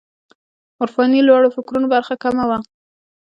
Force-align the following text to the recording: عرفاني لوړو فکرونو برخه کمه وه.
عرفاني 0.81 1.19
لوړو 1.27 1.53
فکرونو 1.55 1.87
برخه 1.95 2.13
کمه 2.23 2.45
وه. 2.49 2.57